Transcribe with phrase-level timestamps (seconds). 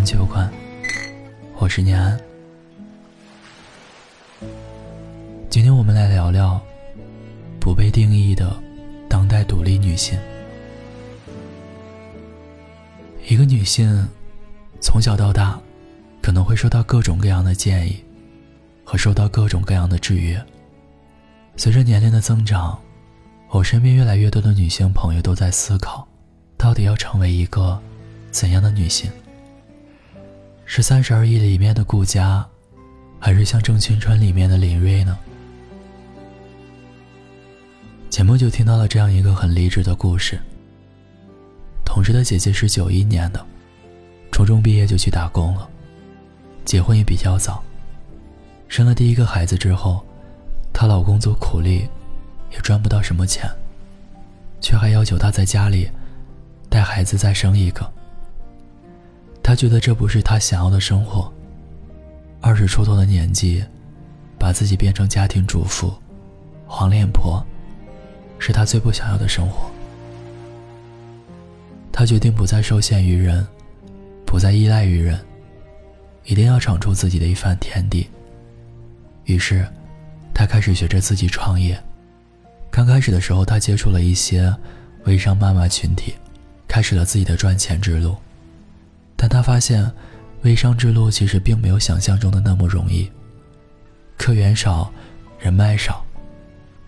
[0.00, 0.50] 文酒馆，
[1.58, 2.18] 我是念安。
[5.50, 6.58] 今天我们来聊聊
[7.60, 8.50] 不被定义的
[9.10, 10.18] 当代独立女性。
[13.28, 14.08] 一个女性
[14.80, 15.60] 从小到大，
[16.22, 18.02] 可能会受到各种各样的建议，
[18.82, 20.42] 和受到各种各样的制约。
[21.58, 22.80] 随着年龄的增长，
[23.50, 26.08] 我身边越来越多的女性朋友都在思考，
[26.56, 27.78] 到底要成为一个
[28.30, 29.12] 怎样的女性？
[30.72, 32.46] 是《三十而已》里面的顾佳，
[33.18, 35.18] 还是像《郑青春》里面的林睿呢？
[38.08, 40.38] 前不久听到了这样一个很励志的故事。
[41.84, 43.44] 同事的姐姐是九一年的，
[44.30, 45.68] 初中毕业就去打工了，
[46.64, 47.60] 结婚也比较早。
[48.68, 50.06] 生了第一个孩子之后，
[50.72, 51.88] 她老公做苦力，
[52.52, 53.50] 也赚不到什么钱，
[54.60, 55.90] 却还要求她在家里
[56.68, 57.92] 带孩子再生一个。
[59.50, 61.28] 他觉得这不是他想要的生活。
[62.40, 63.64] 二十出头的年纪，
[64.38, 65.92] 把自己变成家庭主妇、
[66.68, 67.44] 黄脸婆，
[68.38, 69.68] 是他最不想要的生活。
[71.90, 73.44] 他决定不再受限于人，
[74.24, 75.18] 不再依赖于人，
[76.26, 78.08] 一定要闯出自己的一番天地。
[79.24, 79.66] 于是，
[80.32, 81.76] 他开始学着自己创业。
[82.70, 84.54] 刚开始的时候，他接触了一些
[85.06, 86.14] 微商妈妈群体，
[86.68, 88.14] 开始了自己的赚钱之路。
[89.22, 89.86] 但他发现，
[90.44, 93.06] 微商之路其实并没有想象中的那么容易。
[94.16, 94.90] 客源少，
[95.38, 96.02] 人脉少，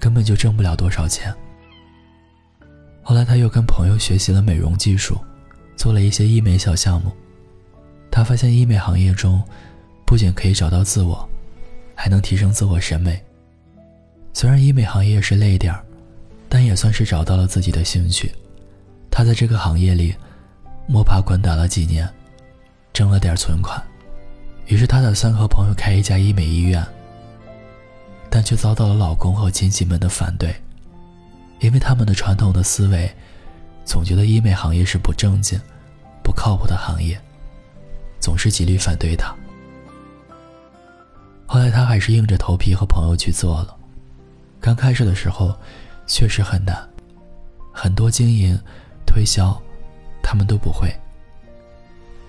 [0.00, 1.30] 根本就挣不了多少钱。
[3.02, 5.18] 后来他又跟朋友学习了美容技术，
[5.76, 7.12] 做了一些医美小项目。
[8.10, 9.42] 他发现医美行业中，
[10.06, 11.28] 不仅可以找到自我，
[11.94, 13.22] 还能提升自我审美。
[14.32, 15.84] 虽然医美行业是累点儿，
[16.48, 18.32] 但也算是找到了自己的兴趣。
[19.10, 20.14] 他在这个行业里。
[20.86, 22.08] 摸爬滚打了几年，
[22.92, 23.82] 挣了点存款，
[24.66, 26.84] 于是她打算和朋友开一家医美医院，
[28.28, 30.54] 但却遭到了老公和亲戚们的反对，
[31.60, 33.10] 因为他们的传统的思维，
[33.84, 35.58] 总觉得医美行业是不正经、
[36.22, 37.18] 不靠谱的行业，
[38.20, 39.34] 总是极力反对她。
[41.46, 43.74] 后来她还是硬着头皮和朋友去做了，
[44.60, 45.56] 刚开始的时候，
[46.06, 46.76] 确实很难，
[47.72, 48.58] 很多经营、
[49.06, 49.58] 推销。
[50.24, 50.90] 他们都不会，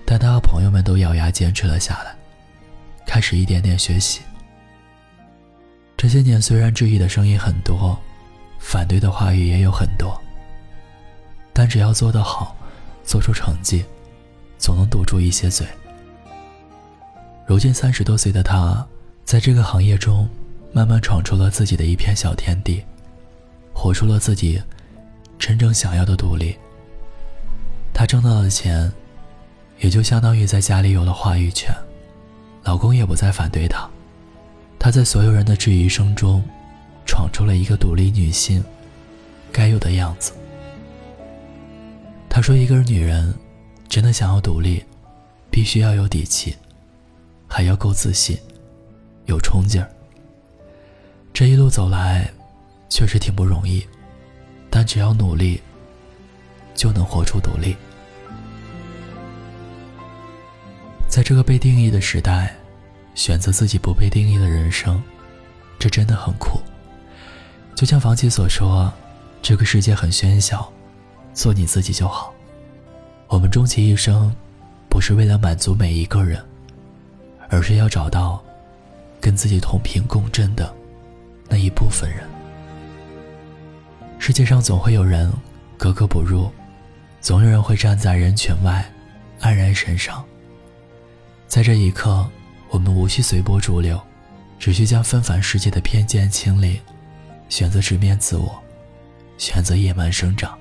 [0.04, 2.14] 但他和朋友们都咬牙坚持了下来，
[3.06, 4.20] 开始一点点学习。
[5.96, 7.98] 这些年虽然质疑的声音很多，
[8.60, 10.20] 反对的话语也有很多，
[11.54, 12.54] 但只要做得好，
[13.02, 13.82] 做出成绩，
[14.58, 15.66] 总能堵住一些嘴。
[17.46, 18.86] 如今三十多岁的他，
[19.24, 20.28] 在这个行业中，
[20.70, 22.84] 慢慢闯出了自己的一片小天地，
[23.72, 24.62] 活出了自己
[25.38, 26.54] 真正想要的独立。
[27.98, 28.92] 她挣到的钱，
[29.78, 31.74] 也就相当于在家里有了话语权，
[32.62, 33.88] 老公也不再反对她。
[34.78, 36.44] 她在所有人的质疑声中，
[37.06, 38.62] 闯出了一个独立女性
[39.50, 40.34] 该有的样子。
[42.28, 43.34] 她说：“一个女人
[43.88, 44.84] 真的想要独立，
[45.50, 46.54] 必须要有底气，
[47.48, 48.38] 还要够自信，
[49.24, 49.90] 有冲劲儿。
[51.32, 52.30] 这一路走来，
[52.90, 53.82] 确实挺不容易，
[54.68, 55.62] 但只要努力，
[56.76, 57.74] 就能活出独立。”
[61.08, 62.54] 在这个被定义的时代，
[63.14, 65.02] 选择自己不被定义的人生，
[65.78, 66.60] 这真的很苦。
[67.74, 68.92] 就像房琪所说
[69.42, 70.70] ：“这个世界很喧嚣，
[71.32, 72.32] 做你自己就好。”
[73.28, 74.34] 我们终其一生，
[74.88, 76.42] 不是为了满足每一个人，
[77.48, 78.42] 而是要找到
[79.20, 80.72] 跟自己同频共振的
[81.48, 82.24] 那一部分人。
[84.18, 85.30] 世界上总会有人
[85.76, 86.50] 格格不入，
[87.26, 88.88] 总有人会站在人群外，
[89.40, 90.24] 黯然神伤。
[91.48, 92.24] 在这一刻，
[92.68, 94.00] 我们无需随波逐流，
[94.60, 96.80] 只需将纷繁世界的偏见清理，
[97.48, 98.62] 选择直面自我，
[99.38, 100.56] 选择野蛮生长，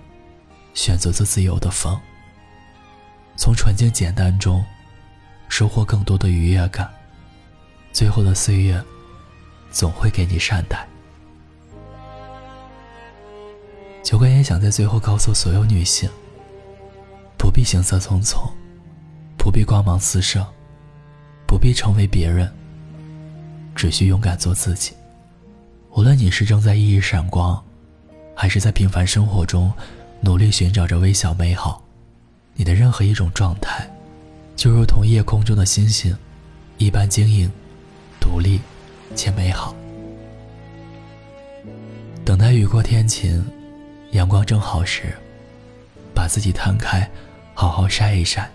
[0.73, 1.95] 选择做自由的风。
[3.37, 4.65] 从纯净简单中，
[5.47, 6.91] 收获更多的愉悦感。
[7.93, 8.83] 最后的岁月，
[9.69, 10.87] 总会给你善待。
[14.01, 16.09] 酒馆也想在最后告诉所有女性：
[17.55, 18.51] 必行色匆匆，
[19.37, 20.45] 不必光芒四射。
[21.47, 22.51] 不必成为别人，
[23.73, 24.91] 只需勇敢做自己。
[25.91, 27.63] 无论你是正在熠熠闪光，
[28.35, 29.71] 还是在平凡生活中
[30.19, 31.81] 努力寻找着微小美好，
[32.55, 33.89] 你的任何一种状态，
[34.57, 36.13] 就如同夜空中的星星，
[36.77, 37.49] 一般晶莹、
[38.19, 38.59] 独立
[39.15, 39.73] 且美好。
[42.25, 43.45] 等待雨过天晴，
[44.11, 45.15] 阳光正好时，
[46.13, 47.09] 把自己摊开，
[47.55, 48.47] 好好晒一晒。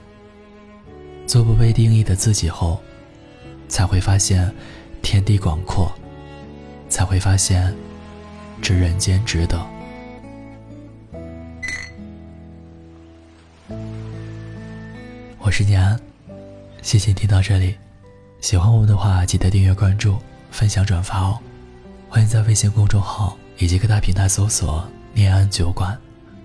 [1.26, 2.80] 做不被定义的自己后，
[3.66, 4.52] 才会发现
[5.00, 5.90] 天地广阔，
[6.88, 7.74] 才会发现
[8.60, 9.58] 这人间值得。
[15.38, 15.98] 我是念安，
[16.82, 17.74] 谢谢听到这里。
[18.40, 20.18] 喜欢我们的话，记得订阅、关注、
[20.50, 21.38] 分享、转发哦。
[22.08, 25.96] 欢迎在微信公众号以及各大平台搜索“念安酒馆”，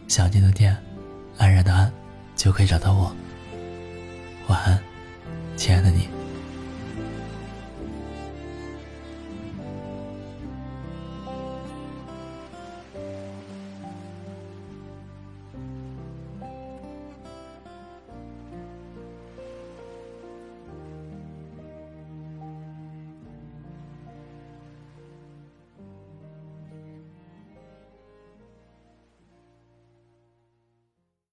[0.07, 0.77] 想念的念，
[1.37, 1.91] 安然的安，
[2.35, 3.15] 就可以找到我。
[4.47, 4.79] 晚安，
[5.55, 6.09] 亲爱的你。